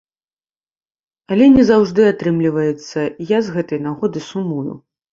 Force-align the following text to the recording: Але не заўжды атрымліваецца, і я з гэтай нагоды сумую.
Але 1.35 1.45
не 1.59 1.63
заўжды 1.71 2.01
атрымліваецца, 2.13 2.99
і 3.07 3.23
я 3.37 3.45
з 3.47 3.57
гэтай 3.61 3.87
нагоды 3.89 4.29
сумую. 4.35 4.73